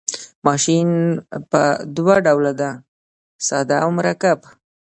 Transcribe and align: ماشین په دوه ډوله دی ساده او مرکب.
ماشین 0.47 0.89
په 1.51 1.61
دوه 1.97 2.15
ډوله 2.25 2.51
دی 2.59 2.71
ساده 3.47 3.77
او 3.83 3.89
مرکب. 3.99 4.39